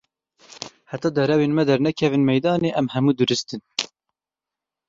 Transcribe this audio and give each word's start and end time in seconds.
Heta 0.93 1.09
derewên 1.17 1.51
me 1.59 1.63
dernekevin 1.69 2.27
meydanê, 2.31 2.69
em 2.81 2.87
hemû 2.93 3.11
durist 3.19 3.49
in. 3.55 3.61